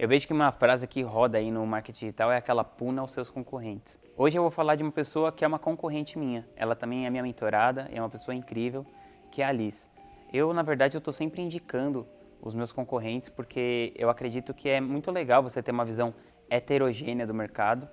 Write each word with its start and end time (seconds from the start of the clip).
Eu 0.00 0.08
vejo 0.08 0.26
que 0.26 0.32
uma 0.32 0.50
frase 0.50 0.86
que 0.86 1.02
roda 1.02 1.36
aí 1.36 1.50
no 1.50 1.66
marketing 1.66 2.06
digital 2.06 2.32
é 2.32 2.38
aquela 2.38 2.64
puna 2.64 3.02
aos 3.02 3.12
seus 3.12 3.28
concorrentes. 3.28 4.00
Hoje 4.16 4.38
eu 4.38 4.40
vou 4.40 4.50
falar 4.50 4.74
de 4.74 4.82
uma 4.82 4.90
pessoa 4.90 5.30
que 5.30 5.44
é 5.44 5.46
uma 5.46 5.58
concorrente 5.58 6.18
minha. 6.18 6.48
Ela 6.56 6.74
também 6.74 7.04
é 7.04 7.10
minha 7.10 7.22
mentorada, 7.22 7.86
é 7.92 8.00
uma 8.00 8.08
pessoa 8.08 8.34
incrível, 8.34 8.86
que 9.30 9.42
é 9.42 9.44
a 9.44 9.48
Alice. 9.50 9.90
Eu, 10.32 10.54
na 10.54 10.62
verdade, 10.62 10.96
eu 10.96 11.00
estou 11.00 11.12
sempre 11.12 11.42
indicando 11.42 12.06
os 12.40 12.54
meus 12.54 12.72
concorrentes 12.72 13.28
porque 13.28 13.92
eu 13.94 14.08
acredito 14.08 14.54
que 14.54 14.70
é 14.70 14.80
muito 14.80 15.10
legal 15.10 15.42
você 15.42 15.62
ter 15.62 15.70
uma 15.70 15.84
visão 15.84 16.14
heterogênea 16.48 17.26
do 17.26 17.34
mercado 17.34 17.86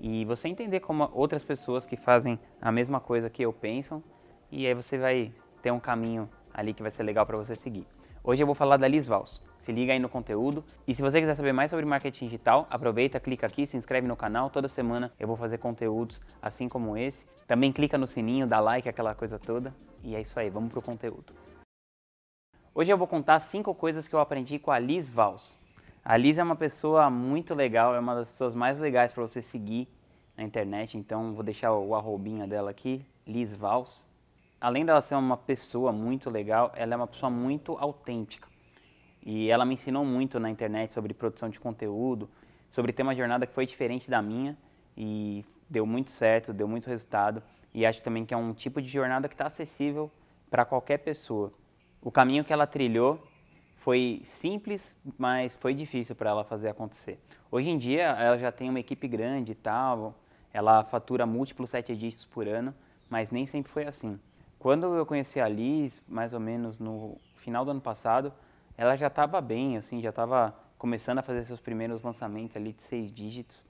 e 0.00 0.24
você 0.26 0.46
entender 0.46 0.78
como 0.78 1.10
outras 1.12 1.42
pessoas 1.42 1.84
que 1.84 1.96
fazem 1.96 2.38
a 2.62 2.70
mesma 2.70 3.00
coisa 3.00 3.28
que 3.28 3.42
eu 3.42 3.52
pensam 3.52 4.00
e 4.48 4.64
aí 4.64 4.74
você 4.74 4.96
vai 4.96 5.34
ter 5.60 5.72
um 5.72 5.80
caminho 5.80 6.30
ali 6.54 6.72
que 6.72 6.82
vai 6.82 6.90
ser 6.92 7.02
legal 7.02 7.26
para 7.26 7.36
você 7.36 7.56
seguir. 7.56 7.84
Hoje 8.22 8.40
eu 8.40 8.46
vou 8.46 8.54
falar 8.54 8.76
da 8.76 8.86
Liz 8.86 9.08
Vals. 9.08 9.42
Se 9.68 9.72
liga 9.72 9.92
aí 9.92 9.98
no 9.98 10.08
conteúdo. 10.08 10.64
E 10.86 10.94
se 10.94 11.02
você 11.02 11.20
quiser 11.20 11.34
saber 11.34 11.52
mais 11.52 11.68
sobre 11.68 11.84
marketing 11.84 12.24
digital, 12.24 12.66
aproveita, 12.70 13.20
clica 13.20 13.46
aqui, 13.46 13.66
se 13.66 13.76
inscreve 13.76 14.08
no 14.08 14.16
canal. 14.16 14.48
Toda 14.48 14.66
semana 14.66 15.12
eu 15.20 15.28
vou 15.28 15.36
fazer 15.36 15.58
conteúdos 15.58 16.18
assim 16.40 16.70
como 16.70 16.96
esse. 16.96 17.26
Também 17.46 17.70
clica 17.70 17.98
no 17.98 18.06
sininho, 18.06 18.46
dá 18.46 18.60
like, 18.60 18.88
aquela 18.88 19.14
coisa 19.14 19.38
toda. 19.38 19.74
E 20.02 20.16
é 20.16 20.22
isso 20.22 20.40
aí, 20.40 20.48
vamos 20.48 20.72
pro 20.72 20.80
conteúdo. 20.80 21.34
Hoje 22.74 22.90
eu 22.90 22.96
vou 22.96 23.06
contar 23.06 23.40
cinco 23.40 23.74
coisas 23.74 24.08
que 24.08 24.14
eu 24.14 24.20
aprendi 24.20 24.58
com 24.58 24.70
a 24.70 24.78
Liz 24.78 25.10
Vals. 25.10 25.58
A 26.02 26.16
Liz 26.16 26.38
é 26.38 26.42
uma 26.42 26.56
pessoa 26.56 27.10
muito 27.10 27.54
legal, 27.54 27.94
é 27.94 28.00
uma 28.00 28.14
das 28.14 28.30
pessoas 28.30 28.54
mais 28.54 28.78
legais 28.78 29.12
para 29.12 29.20
você 29.20 29.42
seguir 29.42 29.86
na 30.34 30.44
internet. 30.44 30.96
Então 30.96 31.34
vou 31.34 31.44
deixar 31.44 31.74
o 31.74 31.94
arrobinha 31.94 32.46
dela 32.46 32.70
aqui, 32.70 33.04
Liz 33.26 33.54
Vals 33.54 34.08
além 34.60 34.84
dela 34.84 35.00
ser 35.00 35.14
uma 35.14 35.36
pessoa 35.36 35.92
muito 35.92 36.28
legal, 36.28 36.72
ela 36.74 36.94
é 36.94 36.96
uma 36.96 37.06
pessoa 37.06 37.30
muito 37.30 37.76
autêntica. 37.78 38.48
E 39.30 39.50
ela 39.50 39.66
me 39.66 39.74
ensinou 39.74 40.06
muito 40.06 40.40
na 40.40 40.48
internet 40.48 40.94
sobre 40.94 41.12
produção 41.12 41.50
de 41.50 41.60
conteúdo, 41.60 42.30
sobre 42.66 42.94
ter 42.94 43.02
uma 43.02 43.14
jornada 43.14 43.46
que 43.46 43.52
foi 43.52 43.66
diferente 43.66 44.08
da 44.10 44.22
minha 44.22 44.56
e 44.96 45.44
deu 45.68 45.84
muito 45.84 46.08
certo, 46.08 46.50
deu 46.50 46.66
muito 46.66 46.86
resultado. 46.86 47.42
E 47.74 47.84
acho 47.84 48.02
também 48.02 48.24
que 48.24 48.32
é 48.32 48.36
um 48.38 48.54
tipo 48.54 48.80
de 48.80 48.88
jornada 48.88 49.28
que 49.28 49.34
está 49.34 49.44
acessível 49.44 50.10
para 50.48 50.64
qualquer 50.64 50.96
pessoa. 51.00 51.52
O 52.00 52.10
caminho 52.10 52.42
que 52.42 52.54
ela 52.54 52.66
trilhou 52.66 53.22
foi 53.76 54.22
simples, 54.24 54.96
mas 55.18 55.54
foi 55.54 55.74
difícil 55.74 56.16
para 56.16 56.30
ela 56.30 56.42
fazer 56.42 56.70
acontecer. 56.70 57.20
Hoje 57.50 57.68
em 57.68 57.76
dia, 57.76 58.04
ela 58.04 58.38
já 58.38 58.50
tem 58.50 58.70
uma 58.70 58.80
equipe 58.80 59.06
grande 59.06 59.52
e 59.52 59.54
tal, 59.54 60.14
ela 60.54 60.82
fatura 60.84 61.26
múltiplos 61.26 61.68
sete 61.68 61.94
dígitos 61.94 62.24
por 62.24 62.48
ano, 62.48 62.74
mas 63.10 63.30
nem 63.30 63.44
sempre 63.44 63.70
foi 63.70 63.84
assim. 63.84 64.18
Quando 64.58 64.86
eu 64.94 65.04
conheci 65.04 65.38
a 65.38 65.46
Liz, 65.46 66.02
mais 66.08 66.32
ou 66.32 66.40
menos 66.40 66.78
no 66.78 67.18
final 67.36 67.62
do 67.62 67.72
ano 67.72 67.80
passado, 67.82 68.32
ela 68.78 68.94
já 68.94 69.08
estava 69.08 69.40
bem, 69.40 69.76
assim, 69.76 70.00
já 70.00 70.10
estava 70.10 70.54
começando 70.78 71.18
a 71.18 71.22
fazer 71.22 71.42
seus 71.42 71.60
primeiros 71.60 72.04
lançamentos 72.04 72.56
ali 72.56 72.72
de 72.72 72.80
seis 72.80 73.10
dígitos. 73.10 73.66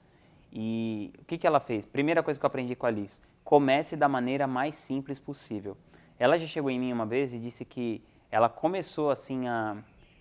E 0.52 1.14
o 1.18 1.24
que, 1.24 1.38
que 1.38 1.46
ela 1.46 1.58
fez? 1.58 1.86
Primeira 1.86 2.22
coisa 2.22 2.38
que 2.38 2.44
eu 2.44 2.46
aprendi 2.46 2.76
com 2.76 2.84
a 2.84 2.90
Liz, 2.90 3.18
comece 3.42 3.96
da 3.96 4.06
maneira 4.06 4.46
mais 4.46 4.76
simples 4.76 5.18
possível. 5.18 5.78
Ela 6.18 6.38
já 6.38 6.46
chegou 6.46 6.70
em 6.70 6.78
mim 6.78 6.92
uma 6.92 7.06
vez 7.06 7.32
e 7.32 7.38
disse 7.38 7.64
que 7.64 8.04
ela 8.30 8.50
começou 8.50 9.10
assim 9.10 9.48
a, 9.48 9.78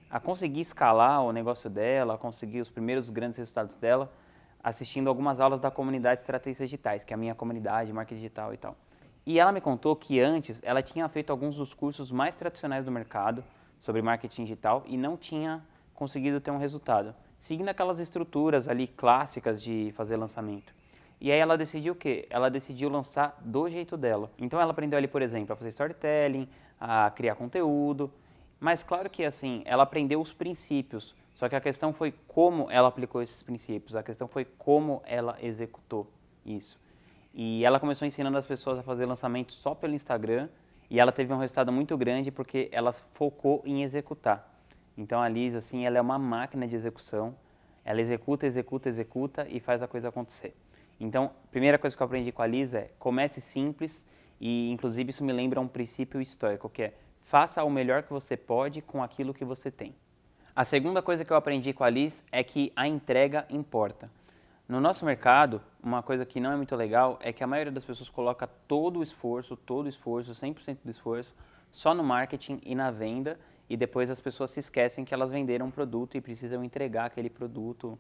a 0.10 0.22
conseguir 0.22 0.62
escalar 0.62 1.22
o 1.22 1.34
negócio 1.34 1.70
dela, 1.70 2.14
a 2.14 2.18
conseguir 2.18 2.62
os 2.62 2.70
primeiros 2.70 3.10
grandes 3.10 3.38
resultados 3.38 3.76
dela, 3.76 4.10
assistindo 4.64 5.10
algumas 5.10 5.42
aulas 5.42 5.60
da 5.60 5.70
comunidade 5.70 6.22
Estratégias 6.22 6.70
Digitais, 6.70 7.04
que 7.04 7.14
é 7.14 7.16
a 7.16 7.18
minha 7.18 7.36
comunidade, 7.36 7.92
marketing 7.92 8.22
digital 8.22 8.54
e 8.54 8.58
tal. 8.58 8.78
E 9.26 9.38
ela 9.38 9.52
me 9.52 9.60
contou 9.60 9.98
que 9.98 10.22
antes 10.22 10.62
ela 10.64 10.82
tinha 10.82 11.10
feito 11.10 11.30
alguns 11.30 11.58
dos 11.58 11.74
cursos 11.74 12.10
mais 12.10 12.36
tradicionais 12.36 12.86
do 12.86 12.92
mercado 12.92 13.44
sobre 13.80 14.02
marketing 14.02 14.44
digital 14.44 14.84
e 14.86 14.98
não 14.98 15.16
tinha 15.18 15.64
conseguido 15.94 16.40
ter 16.40 16.52
um 16.52 16.58
resultado, 16.58 17.14
seguindo 17.40 17.70
aquelas 17.70 18.00
estruturas 18.00 18.68
ali 18.68 18.88
clássicas 18.88 19.62
de 19.62 19.92
fazer 19.96 20.16
lançamento. 20.18 20.74
E 21.20 21.32
aí 21.32 21.40
ela 21.40 21.58
decidiu 21.58 21.94
o 21.94 21.96
quê? 21.96 22.28
Ela 22.30 22.50
decidiu 22.50 22.90
lançar 22.90 23.36
do 23.42 23.68
jeito 23.68 23.98
dela. 23.98 24.32
Então 24.38 24.62
ela 24.62 24.72
aprendeu 24.72 24.98
ali, 24.98 25.08
por 25.08 25.22
exemplo, 25.22 25.54
a 25.54 25.56
fazer 25.56 25.70
storytelling, 25.70 26.48
a 26.80 27.10
criar 27.10 27.36
conteúdo, 27.36 28.12
mas 28.60 28.84
claro 28.84 29.10
que 29.10 29.24
assim, 29.24 29.62
ela 29.66 29.84
aprendeu 29.84 30.22
os 30.22 30.34
princípios, 30.34 31.16
só 31.34 31.48
que 31.48 31.56
a 31.56 31.62
questão 31.62 31.94
foi 31.94 32.14
como 32.28 32.70
ela 32.72 32.88
aplicou 32.88 33.22
esses 33.22 33.42
princípios, 33.44 33.96
a 33.96 34.04
questão 34.04 34.28
foi 34.28 34.46
como 34.46 35.02
ela 35.06 35.38
executou 35.42 36.08
isso. 36.46 36.80
E 37.34 37.64
ela 37.64 37.80
começou 37.80 38.08
ensinando 38.08 38.38
as 38.38 38.46
pessoas 38.46 38.80
a 38.80 38.84
fazer 38.84 39.06
lançamentos 39.06 39.56
só 39.56 39.76
pelo 39.76 39.94
Instagram 39.94 40.50
e 40.90 41.00
ela 41.00 41.12
teve 41.12 41.34
um 41.34 41.38
resultado 41.38 41.72
muito 41.72 41.98
grande 41.98 42.32
porque 42.32 42.70
ela 42.72 42.92
focou 42.92 43.62
em 43.66 43.84
executar. 43.84 44.54
Então 44.98 45.22
a 45.22 45.28
Liz, 45.28 45.54
assim, 45.54 45.86
ela 45.86 45.98
é 45.98 46.02
uma 46.02 46.18
máquina 46.18 46.68
de 46.68 46.76
execução. 46.76 47.36
Ela 47.84 48.02
executa, 48.02 48.46
executa, 48.46 48.90
executa 48.90 49.48
e 49.50 49.60
faz 49.60 49.82
a 49.82 49.88
coisa 49.88 50.10
acontecer. 50.10 50.56
Então, 51.00 51.26
a 51.26 51.48
primeira 51.52 51.78
coisa 51.78 51.96
que 51.96 52.02
eu 52.02 52.06
aprendi 52.06 52.32
com 52.32 52.42
a 52.42 52.48
Liz 52.48 52.74
é 52.74 52.90
comece 52.98 53.40
simples 53.40 54.06
e, 54.42 54.72
inclusive, 54.72 55.12
isso 55.12 55.24
me 55.24 55.32
lembra 55.32 55.62
um 55.62 55.68
princípio 55.68 56.20
histórico 56.20 56.70
que 56.70 56.84
é 56.84 56.94
faça 57.20 57.64
o 57.64 57.70
melhor 57.70 58.04
que 58.04 58.12
você 58.12 58.36
pode 58.36 58.82
com 58.82 59.04
aquilo 59.04 59.34
que 59.34 59.46
você 59.46 59.70
tem. 59.70 59.94
A 60.56 60.66
segunda 60.66 61.02
coisa 61.02 61.24
que 61.24 61.32
eu 61.32 61.38
aprendi 61.38 61.72
com 61.72 61.84
a 61.84 61.90
Liz 61.90 62.24
é 62.32 62.44
que 62.44 62.72
a 62.76 62.88
entrega 62.88 63.46
importa. 63.50 64.10
No 64.68 64.82
nosso 64.82 65.06
mercado, 65.06 65.62
uma 65.82 66.04
coisa 66.04 66.26
que 66.26 66.42
não 66.42 66.52
é 66.52 66.56
muito 66.58 66.76
legal 66.76 67.18
é 67.22 67.32
que 67.32 67.42
a 67.42 67.48
maioria 67.48 67.72
das 67.72 67.86
pessoas 67.86 68.10
coloca 68.10 68.46
todo 68.68 69.00
o 69.00 69.04
esforço, 69.04 69.56
todo 69.56 69.86
o 69.86 69.90
esforço, 69.90 70.34
100% 70.34 70.80
do 70.84 70.92
esforço, 70.92 71.34
só 71.72 71.94
no 71.94 72.04
marketing 72.04 72.60
e 72.66 72.76
na 72.76 72.92
venda 72.92 73.40
e 73.70 73.78
depois 73.78 74.12
as 74.12 74.20
pessoas 74.20 74.52
se 74.52 74.60
esquecem 74.60 75.06
que 75.06 75.14
elas 75.14 75.32
venderam 75.32 75.68
um 75.68 75.72
produto 75.72 76.18
e 76.18 76.22
precisam 76.22 76.66
entregar 76.66 77.06
aquele 77.06 77.30
produto 77.30 77.98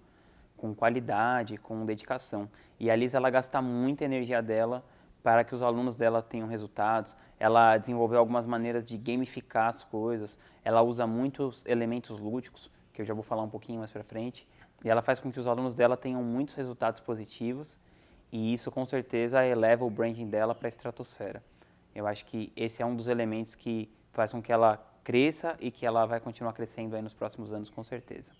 com 0.57 0.75
qualidade, 0.75 1.55
com 1.55 1.85
dedicação. 1.85 2.49
E 2.77 2.91
a 2.91 2.95
Liz, 2.97 3.13
ela 3.13 3.29
gasta 3.29 3.61
muita 3.61 4.03
energia 4.03 4.41
dela 4.41 4.83
para 5.23 5.45
que 5.45 5.55
os 5.55 5.61
alunos 5.61 5.95
dela 5.95 6.21
tenham 6.21 6.49
resultados. 6.49 7.15
Ela 7.39 7.77
desenvolveu 7.77 8.19
algumas 8.19 8.45
maneiras 8.45 8.85
de 8.85 8.97
gamificar 8.97 9.69
as 9.69 9.85
coisas. 9.85 10.37
Ela 10.65 10.81
usa 10.81 11.07
muitos 11.07 11.65
elementos 11.65 12.19
lúdicos, 12.19 12.69
que 12.91 13.01
eu 13.01 13.05
já 13.05 13.13
vou 13.13 13.23
falar 13.23 13.43
um 13.43 13.49
pouquinho 13.49 13.79
mais 13.79 13.91
para 13.91 14.03
frente. 14.03 14.45
E 14.83 14.89
ela 14.89 15.01
faz 15.01 15.19
com 15.19 15.31
que 15.31 15.39
os 15.39 15.47
alunos 15.47 15.73
dela 15.73 15.97
tenham 15.97 16.23
muitos 16.23 16.55
resultados 16.55 16.99
positivos 16.99 17.77
e 18.31 18.53
isso 18.53 18.69
com 18.69 18.85
certeza 18.85 19.45
eleva 19.45 19.85
o 19.85 19.89
branding 19.89 20.27
dela 20.27 20.53
para 20.53 20.67
a 20.67 20.69
estratosfera. 20.69 21.43
Eu 21.95 22.05
acho 22.05 22.25
que 22.25 22.51
esse 22.55 22.81
é 22.81 22.85
um 22.85 22.95
dos 22.95 23.07
elementos 23.07 23.55
que 23.55 23.89
faz 24.11 24.31
com 24.31 24.41
que 24.41 24.51
ela 24.51 24.79
cresça 25.03 25.55
e 25.59 25.71
que 25.71 25.85
ela 25.85 26.05
vai 26.05 26.19
continuar 26.19 26.53
crescendo 26.53 26.95
aí 26.95 27.01
nos 27.01 27.13
próximos 27.13 27.53
anos 27.53 27.69
com 27.69 27.83
certeza. 27.83 28.31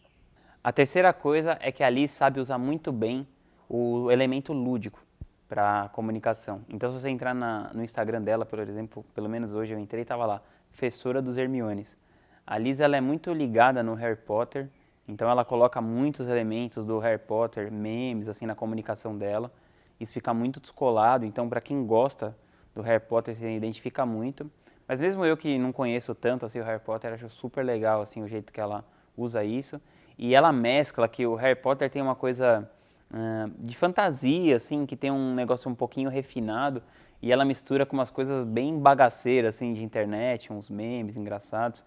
A 0.64 0.72
terceira 0.72 1.14
coisa 1.14 1.58
é 1.62 1.72
que 1.72 1.84
a 1.84 1.90
Liz 1.90 2.12
sabe 2.12 2.40
usar 2.40 2.58
muito 2.58 2.92
bem 2.92 3.26
o 3.70 4.12
elemento 4.12 4.54
lúdico 4.54 5.02
para 5.48 5.90
comunicação. 5.94 6.62
Então, 6.68 6.92
se 6.92 7.00
você 7.00 7.10
entrar 7.10 7.34
na, 7.34 7.72
no 7.74 7.84
Instagram 7.84 8.22
dela, 8.22 8.46
por 8.46 8.60
exemplo, 8.60 9.06
pelo 9.16 9.30
menos 9.30 9.54
hoje 9.54 9.74
eu 9.74 9.80
entrei 9.80 10.02
e 10.02 10.04
estava 10.04 10.26
lá, 10.26 10.42
professora 10.70 11.22
dos 11.22 11.38
Hermiones. 11.38 11.98
A 12.46 12.58
Liz 12.58 12.80
ela 12.80 12.98
é 12.98 13.02
muito 13.02 13.32
ligada 13.32 13.82
no 13.82 13.94
Harry 13.94 14.18
Potter 14.18 14.70
então 15.08 15.30
ela 15.30 15.46
coloca 15.46 15.80
muitos 15.80 16.28
elementos 16.28 16.86
do 16.86 17.00
Harry 17.00 17.20
Potter, 17.20 17.72
memes 17.72 18.28
assim 18.28 18.46
na 18.46 18.56
comunicação 18.56 19.18
dela. 19.18 19.52
Isso 20.00 20.14
fica 20.14 20.34
muito 20.34 20.60
descolado, 20.60 21.26
então 21.26 21.48
para 21.48 21.62
quem 21.62 21.86
gosta 21.86 22.36
do 22.76 22.82
Harry 22.82 23.04
Potter 23.04 23.36
se 23.36 23.46
identifica 23.46 24.06
muito. 24.06 24.50
Mas 24.88 25.00
mesmo 25.00 25.26
eu 25.26 25.36
que 25.36 25.58
não 25.58 25.72
conheço 25.72 26.14
tanto 26.14 26.46
assim 26.46 26.60
o 26.60 26.64
Harry 26.64 26.82
Potter, 26.82 27.14
acho 27.14 27.30
super 27.30 27.64
legal 27.64 28.02
assim 28.02 28.22
o 28.22 28.28
jeito 28.28 28.52
que 28.52 28.60
ela 28.60 28.84
usa 29.16 29.44
isso. 29.44 29.82
E 30.18 30.36
ela 30.36 30.52
mescla 30.52 31.08
que 31.08 31.26
o 31.26 31.36
Harry 31.36 31.60
Potter 31.60 31.90
tem 31.90 32.02
uma 32.02 32.16
coisa 32.16 32.70
uh, 33.12 33.52
de 33.60 33.76
fantasia 33.76 34.56
assim, 34.56 34.86
que 34.86 34.96
tem 34.96 35.12
um 35.12 35.34
negócio 35.34 35.70
um 35.70 35.76
pouquinho 35.76 36.10
refinado 36.10 36.84
e 37.22 37.32
ela 37.32 37.46
mistura 37.46 37.86
com 37.86 37.96
umas 37.96 38.10
coisas 38.10 38.46
bem 38.46 38.78
bagaceiras 38.78 39.56
assim 39.56 39.74
de 39.74 39.84
internet, 39.84 40.52
uns 40.52 40.70
memes 40.70 41.18
engraçados. 41.18 41.84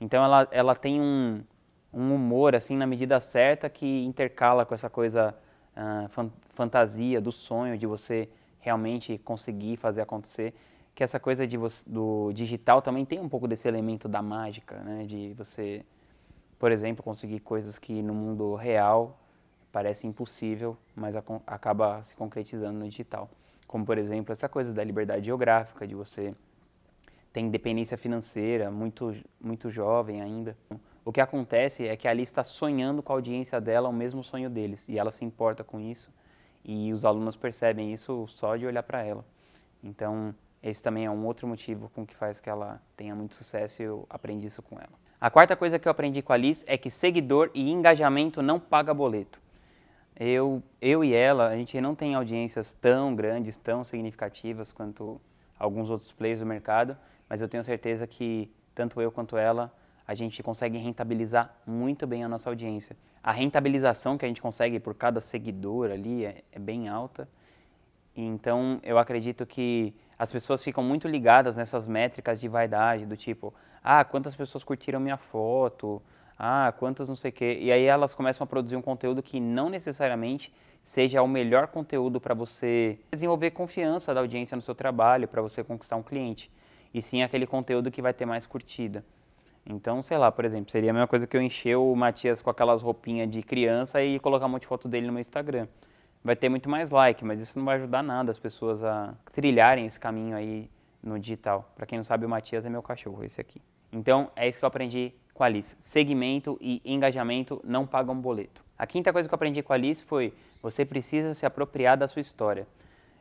Então 0.00 0.24
ela 0.24 0.48
ela 0.50 0.74
tem 0.74 1.00
um 1.00 1.42
um 1.92 2.14
humor 2.14 2.54
assim 2.54 2.76
na 2.76 2.86
medida 2.86 3.18
certa 3.20 3.68
que 3.68 4.04
intercala 4.04 4.66
com 4.66 4.74
essa 4.74 4.90
coisa 4.90 5.34
uh, 5.76 6.08
fan 6.08 6.30
fantasia 6.52 7.20
do 7.20 7.32
sonho 7.32 7.78
de 7.78 7.86
você 7.86 8.28
realmente 8.60 9.18
conseguir 9.18 9.76
fazer 9.76 10.02
acontecer 10.02 10.54
que 10.94 11.02
essa 11.02 11.18
coisa 11.18 11.46
de 11.46 11.56
do 11.86 12.32
digital 12.32 12.82
também 12.82 13.04
tem 13.04 13.20
um 13.20 13.28
pouco 13.28 13.48
desse 13.48 13.66
elemento 13.68 14.08
da 14.08 14.20
mágica 14.20 14.76
né? 14.80 15.04
De 15.04 15.32
você 15.34 15.84
por 16.58 16.72
exemplo 16.72 17.02
conseguir 17.02 17.40
coisas 17.40 17.78
que 17.78 18.02
no 18.02 18.14
mundo 18.14 18.54
real 18.54 19.18
parece 19.72 20.06
impossível 20.06 20.76
mas 20.94 21.14
acaba 21.46 22.02
se 22.02 22.14
concretizando 22.14 22.78
no 22.78 22.88
digital. 22.88 23.30
Como 23.66 23.86
por 23.86 23.96
exemplo 23.96 24.32
essa 24.32 24.48
coisa 24.48 24.72
da 24.72 24.84
liberdade 24.84 25.26
geográfica 25.26 25.86
de 25.86 25.94
você 25.94 26.34
ter 27.32 27.40
independência 27.40 27.96
financeira 27.96 28.70
muito 28.70 29.14
muito 29.40 29.70
jovem 29.70 30.20
ainda 30.20 30.56
o 31.08 31.12
que 31.12 31.22
acontece 31.22 31.88
é 31.88 31.96
que 31.96 32.06
a 32.06 32.10
Ali 32.10 32.22
está 32.22 32.44
sonhando 32.44 33.02
com 33.02 33.14
a 33.14 33.16
audiência 33.16 33.58
dela 33.58 33.88
o 33.88 33.92
mesmo 33.94 34.22
sonho 34.22 34.50
deles 34.50 34.86
e 34.90 34.98
ela 34.98 35.10
se 35.10 35.24
importa 35.24 35.64
com 35.64 35.80
isso 35.80 36.12
e 36.62 36.92
os 36.92 37.02
alunos 37.02 37.34
percebem 37.34 37.94
isso 37.94 38.26
só 38.28 38.56
de 38.56 38.66
olhar 38.66 38.82
para 38.82 39.02
ela. 39.02 39.24
Então, 39.82 40.34
esse 40.62 40.82
também 40.82 41.06
é 41.06 41.10
um 41.10 41.24
outro 41.24 41.48
motivo 41.48 41.90
com 41.94 42.04
que 42.04 42.14
faz 42.14 42.40
que 42.40 42.50
ela 42.50 42.78
tenha 42.94 43.14
muito 43.14 43.36
sucesso 43.36 43.80
e 43.80 43.86
eu 43.86 44.06
aprendi 44.10 44.48
isso 44.48 44.60
com 44.60 44.76
ela. 44.76 44.92
A 45.18 45.30
quarta 45.30 45.56
coisa 45.56 45.78
que 45.78 45.88
eu 45.88 45.90
aprendi 45.90 46.20
com 46.20 46.34
a 46.34 46.36
Liz 46.36 46.62
é 46.68 46.76
que 46.76 46.90
seguidor 46.90 47.50
e 47.54 47.70
engajamento 47.70 48.42
não 48.42 48.60
paga 48.60 48.92
boleto. 48.92 49.40
Eu, 50.14 50.62
eu 50.78 51.02
e 51.02 51.14
ela, 51.14 51.48
a 51.48 51.56
gente 51.56 51.80
não 51.80 51.94
tem 51.94 52.16
audiências 52.16 52.74
tão 52.74 53.14
grandes, 53.14 53.56
tão 53.56 53.82
significativas 53.82 54.72
quanto 54.72 55.18
alguns 55.58 55.88
outros 55.88 56.12
players 56.12 56.40
do 56.40 56.44
mercado, 56.44 56.98
mas 57.30 57.40
eu 57.40 57.48
tenho 57.48 57.64
certeza 57.64 58.06
que 58.06 58.52
tanto 58.74 59.00
eu 59.00 59.10
quanto 59.10 59.38
ela, 59.38 59.72
a 60.08 60.14
gente 60.14 60.42
consegue 60.42 60.78
rentabilizar 60.78 61.54
muito 61.66 62.06
bem 62.06 62.24
a 62.24 62.28
nossa 62.28 62.48
audiência. 62.48 62.96
A 63.22 63.30
rentabilização 63.30 64.16
que 64.16 64.24
a 64.24 64.28
gente 64.28 64.40
consegue 64.40 64.80
por 64.80 64.94
cada 64.94 65.20
seguidor 65.20 65.90
ali 65.90 66.24
é, 66.24 66.42
é 66.50 66.58
bem 66.58 66.88
alta. 66.88 67.28
Então, 68.16 68.80
eu 68.82 68.98
acredito 68.98 69.44
que 69.44 69.94
as 70.18 70.32
pessoas 70.32 70.64
ficam 70.64 70.82
muito 70.82 71.06
ligadas 71.06 71.58
nessas 71.58 71.86
métricas 71.86 72.40
de 72.40 72.48
vaidade, 72.48 73.04
do 73.04 73.18
tipo, 73.18 73.52
ah, 73.84 74.02
quantas 74.02 74.34
pessoas 74.34 74.64
curtiram 74.64 74.98
minha 74.98 75.18
foto, 75.18 76.02
ah, 76.38 76.72
quantas 76.78 77.06
não 77.06 77.14
sei 77.14 77.30
o 77.30 77.34
quê. 77.34 77.58
E 77.60 77.70
aí 77.70 77.84
elas 77.84 78.14
começam 78.14 78.44
a 78.44 78.46
produzir 78.46 78.76
um 78.76 78.82
conteúdo 78.82 79.22
que 79.22 79.38
não 79.38 79.68
necessariamente 79.68 80.54
seja 80.82 81.20
o 81.20 81.28
melhor 81.28 81.66
conteúdo 81.66 82.18
para 82.18 82.32
você 82.32 82.98
desenvolver 83.12 83.50
confiança 83.50 84.14
da 84.14 84.20
audiência 84.20 84.56
no 84.56 84.62
seu 84.62 84.74
trabalho, 84.74 85.28
para 85.28 85.42
você 85.42 85.62
conquistar 85.62 85.96
um 85.96 86.02
cliente. 86.02 86.50
E 86.94 87.02
sim 87.02 87.22
aquele 87.22 87.46
conteúdo 87.46 87.90
que 87.90 88.00
vai 88.00 88.14
ter 88.14 88.24
mais 88.24 88.46
curtida. 88.46 89.04
Então, 89.70 90.02
sei 90.02 90.16
lá, 90.16 90.32
por 90.32 90.46
exemplo, 90.46 90.72
seria 90.72 90.90
a 90.90 90.94
mesma 90.94 91.06
coisa 91.06 91.26
que 91.26 91.36
eu 91.36 91.42
encher 91.42 91.76
o 91.76 91.94
Matias 91.94 92.40
com 92.40 92.48
aquelas 92.48 92.80
roupinhas 92.80 93.28
de 93.28 93.42
criança 93.42 94.02
e 94.02 94.18
colocar 94.18 94.46
um 94.46 94.48
monte 94.48 94.62
de 94.62 94.66
foto 94.66 94.88
dele 94.88 95.06
no 95.06 95.12
meu 95.12 95.20
Instagram. 95.20 95.68
Vai 96.24 96.34
ter 96.34 96.48
muito 96.48 96.70
mais 96.70 96.90
like, 96.90 97.22
mas 97.22 97.38
isso 97.38 97.58
não 97.58 97.66
vai 97.66 97.76
ajudar 97.76 98.02
nada 98.02 98.30
as 98.30 98.38
pessoas 98.38 98.82
a 98.82 99.14
trilharem 99.30 99.84
esse 99.84 100.00
caminho 100.00 100.34
aí 100.34 100.70
no 101.02 101.18
digital. 101.18 101.70
Para 101.76 101.84
quem 101.84 101.98
não 101.98 102.04
sabe, 102.04 102.24
o 102.24 102.28
Matias 102.28 102.64
é 102.64 102.70
meu 102.70 102.82
cachorro, 102.82 103.22
esse 103.22 103.42
aqui. 103.42 103.60
Então, 103.92 104.30
é 104.34 104.48
isso 104.48 104.58
que 104.58 104.64
eu 104.64 104.68
aprendi 104.68 105.12
com 105.34 105.44
a 105.44 105.46
Alice. 105.46 105.76
Segmento 105.80 106.56
e 106.62 106.80
engajamento 106.82 107.60
não 107.62 107.86
pagam 107.86 108.18
boleto. 108.18 108.64
A 108.78 108.86
quinta 108.86 109.12
coisa 109.12 109.28
que 109.28 109.34
eu 109.34 109.36
aprendi 109.36 109.62
com 109.62 109.74
a 109.74 109.76
Alice 109.76 110.02
foi: 110.02 110.32
você 110.62 110.82
precisa 110.82 111.34
se 111.34 111.44
apropriar 111.44 111.96
da 111.96 112.08
sua 112.08 112.20
história. 112.20 112.66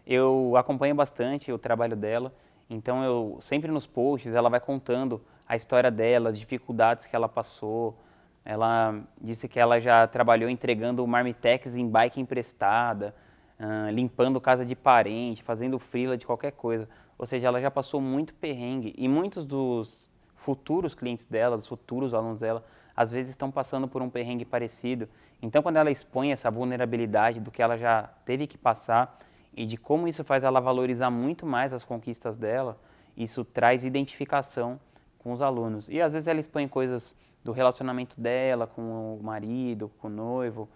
Eu 0.05 0.55
acompanho 0.55 0.95
bastante 0.95 1.51
o 1.51 1.57
trabalho 1.57 1.95
dela, 1.95 2.33
então 2.69 3.03
eu 3.03 3.37
sempre 3.41 3.69
nos 3.69 3.85
posts 3.85 4.33
ela 4.33 4.49
vai 4.49 4.61
contando 4.61 5.21
a 5.47 5.55
história 5.55 5.89
dela, 5.89 6.29
as 6.29 6.39
dificuldades 6.39 7.05
que 7.05 7.15
ela 7.15 7.29
passou. 7.29 7.97
Ela 8.43 9.01
disse 9.21 9.47
que 9.47 9.59
ela 9.59 9.79
já 9.79 10.07
trabalhou 10.07 10.49
entregando 10.49 11.05
marmitex 11.05 11.75
em 11.75 11.87
bike 11.87 12.19
emprestada, 12.19 13.15
uh, 13.59 13.89
limpando 13.91 14.39
casa 14.41 14.65
de 14.65 14.75
parente, 14.75 15.43
fazendo 15.43 15.79
frila 15.79 16.17
de 16.17 16.25
qualquer 16.25 16.51
coisa. 16.51 16.87
Ou 17.17 17.25
seja, 17.25 17.47
ela 17.47 17.59
já 17.59 17.71
passou 17.71 17.99
muito 17.99 18.33
perrengue 18.33 18.93
e 18.97 19.07
muitos 19.07 19.45
dos 19.45 20.09
futuros 20.35 20.93
clientes 20.93 21.25
dela, 21.25 21.57
dos 21.57 21.67
futuros 21.67 22.13
alunos 22.13 22.39
dela, 22.39 22.63
às 22.95 23.11
vezes 23.11 23.31
estão 23.31 23.51
passando 23.51 23.87
por 23.87 24.01
um 24.01 24.09
perrengue 24.09 24.45
parecido. 24.45 25.09
Então, 25.41 25.61
quando 25.61 25.77
ela 25.77 25.91
expõe 25.91 26.31
essa 26.31 26.49
vulnerabilidade 26.49 27.39
do 27.39 27.51
que 27.51 27.61
ela 27.61 27.77
já 27.77 28.09
teve 28.25 28.47
que 28.47 28.57
passar 28.57 29.19
e 29.55 29.65
de 29.65 29.77
como 29.77 30.07
isso 30.07 30.23
faz 30.23 30.43
ela 30.43 30.59
valorizar 30.59 31.09
muito 31.09 31.45
mais 31.45 31.73
as 31.73 31.83
conquistas 31.83 32.37
dela, 32.37 32.79
isso 33.15 33.43
traz 33.43 33.83
identificação 33.83 34.79
com 35.19 35.31
os 35.31 35.41
alunos. 35.41 35.87
E 35.89 36.01
às 36.01 36.13
vezes 36.13 36.27
ela 36.27 36.39
expõe 36.39 36.67
coisas 36.67 37.15
do 37.43 37.51
relacionamento 37.51 38.19
dela 38.19 38.67
com 38.67 39.17
o 39.17 39.23
marido, 39.23 39.91
com 39.99 40.07
o 40.07 40.09
noivo. 40.09 40.67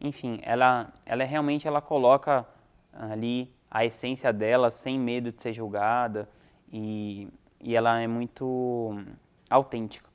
Enfim, 0.00 0.40
ela, 0.42 0.92
ela 1.04 1.24
realmente 1.24 1.68
ela 1.68 1.80
coloca 1.80 2.46
ali 2.92 3.52
a 3.70 3.84
essência 3.84 4.32
dela 4.32 4.70
sem 4.70 4.98
medo 4.98 5.32
de 5.32 5.42
ser 5.42 5.52
julgada 5.52 6.28
e, 6.72 7.28
e 7.60 7.74
ela 7.74 8.00
é 8.00 8.06
muito 8.06 9.02
autêntica. 9.50 10.08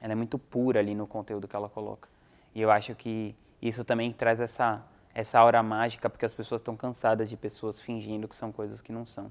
Ela 0.00 0.12
é 0.12 0.16
muito 0.16 0.38
pura 0.38 0.80
ali 0.80 0.94
no 0.94 1.06
conteúdo 1.06 1.46
que 1.48 1.56
ela 1.56 1.68
coloca. 1.68 2.08
E 2.54 2.60
eu 2.60 2.70
acho 2.70 2.94
que 2.94 3.34
isso 3.60 3.84
também 3.84 4.12
traz 4.12 4.40
essa, 4.40 4.82
essa 5.14 5.38
aura 5.38 5.62
mágica, 5.62 6.08
porque 6.08 6.24
as 6.24 6.34
pessoas 6.34 6.60
estão 6.60 6.76
cansadas 6.76 7.28
de 7.28 7.36
pessoas 7.36 7.80
fingindo 7.80 8.28
que 8.28 8.36
são 8.36 8.52
coisas 8.52 8.80
que 8.80 8.92
não 8.92 9.06
são. 9.06 9.30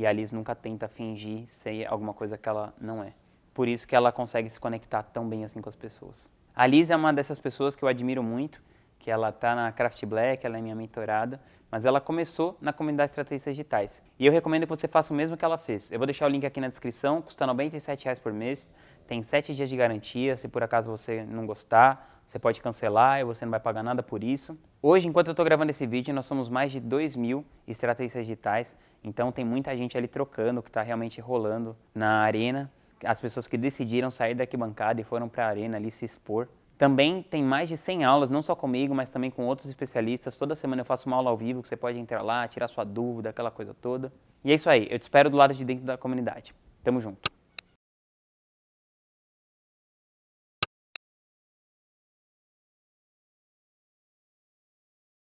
E 0.00 0.06
a 0.06 0.12
Liz 0.12 0.32
nunca 0.32 0.54
tenta 0.54 0.88
fingir 0.88 1.46
ser 1.46 1.86
alguma 1.86 2.14
coisa 2.14 2.38
que 2.38 2.48
ela 2.48 2.72
não 2.80 3.04
é. 3.04 3.12
Por 3.52 3.68
isso 3.68 3.86
que 3.86 3.94
ela 3.94 4.10
consegue 4.10 4.48
se 4.48 4.58
conectar 4.58 5.02
tão 5.02 5.28
bem 5.28 5.44
assim 5.44 5.60
com 5.60 5.68
as 5.68 5.76
pessoas. 5.76 6.26
A 6.56 6.66
Liz 6.66 6.88
é 6.88 6.96
uma 6.96 7.12
dessas 7.12 7.38
pessoas 7.38 7.76
que 7.76 7.82
eu 7.82 7.88
admiro 7.88 8.22
muito, 8.22 8.62
que 8.98 9.10
ela 9.10 9.28
está 9.28 9.54
na 9.54 9.70
Craft 9.70 10.06
Black, 10.06 10.46
ela 10.46 10.56
é 10.56 10.62
minha 10.62 10.74
mentorada, 10.74 11.38
mas 11.70 11.84
ela 11.84 12.00
começou 12.00 12.56
na 12.62 12.72
comunidade 12.72 13.10
Estratégias 13.10 13.54
Digitais. 13.54 14.02
E 14.18 14.24
eu 14.24 14.32
recomendo 14.32 14.62
que 14.62 14.70
você 14.70 14.88
faça 14.88 15.12
o 15.12 15.16
mesmo 15.16 15.36
que 15.36 15.44
ela 15.44 15.58
fez. 15.58 15.92
Eu 15.92 15.98
vou 15.98 16.06
deixar 16.06 16.24
o 16.24 16.30
link 16.30 16.46
aqui 16.46 16.62
na 16.62 16.68
descrição, 16.68 17.20
custa 17.20 17.44
R$ 17.44 17.48
97 17.48 18.22
por 18.22 18.32
mês, 18.32 18.72
tem 19.06 19.22
7 19.22 19.54
dias 19.54 19.68
de 19.68 19.76
garantia, 19.76 20.34
se 20.34 20.48
por 20.48 20.62
acaso 20.62 20.90
você 20.90 21.24
não 21.24 21.44
gostar, 21.44 22.19
você 22.30 22.38
pode 22.38 22.60
cancelar 22.60 23.18
e 23.18 23.24
você 23.24 23.44
não 23.44 23.50
vai 23.50 23.58
pagar 23.58 23.82
nada 23.82 24.04
por 24.04 24.22
isso. 24.22 24.56
Hoje, 24.80 25.08
enquanto 25.08 25.26
eu 25.26 25.32
estou 25.32 25.44
gravando 25.44 25.72
esse 25.72 25.84
vídeo, 25.84 26.14
nós 26.14 26.26
somos 26.26 26.48
mais 26.48 26.70
de 26.70 26.78
2 26.78 27.16
mil 27.16 27.44
estratégias 27.66 28.24
digitais, 28.24 28.76
então 29.02 29.32
tem 29.32 29.44
muita 29.44 29.76
gente 29.76 29.98
ali 29.98 30.06
trocando, 30.06 30.62
que 30.62 30.68
está 30.68 30.80
realmente 30.80 31.20
rolando 31.20 31.76
na 31.92 32.20
arena. 32.20 32.70
As 33.04 33.20
pessoas 33.20 33.48
que 33.48 33.58
decidiram 33.58 34.12
sair 34.12 34.36
da 34.36 34.44
arquibancada 34.44 35.00
e 35.00 35.04
foram 35.04 35.28
para 35.28 35.44
a 35.44 35.48
arena 35.48 35.76
ali 35.76 35.90
se 35.90 36.04
expor. 36.04 36.46
Também 36.78 37.20
tem 37.20 37.42
mais 37.42 37.68
de 37.68 37.76
100 37.76 38.04
aulas, 38.04 38.30
não 38.30 38.42
só 38.42 38.54
comigo, 38.54 38.94
mas 38.94 39.10
também 39.10 39.28
com 39.28 39.44
outros 39.46 39.68
especialistas. 39.68 40.38
Toda 40.38 40.54
semana 40.54 40.82
eu 40.82 40.86
faço 40.86 41.08
uma 41.08 41.16
aula 41.16 41.30
ao 41.30 41.36
vivo 41.36 41.62
que 41.62 41.68
você 41.68 41.76
pode 41.76 41.98
entrar 41.98 42.22
lá, 42.22 42.46
tirar 42.46 42.68
sua 42.68 42.84
dúvida, 42.84 43.30
aquela 43.30 43.50
coisa 43.50 43.74
toda. 43.74 44.12
E 44.44 44.52
é 44.52 44.54
isso 44.54 44.70
aí, 44.70 44.86
eu 44.88 45.00
te 45.00 45.02
espero 45.02 45.28
do 45.28 45.36
lado 45.36 45.52
de 45.52 45.64
dentro 45.64 45.84
da 45.84 45.98
comunidade. 45.98 46.54
Tamo 46.84 47.00
junto. 47.00 47.29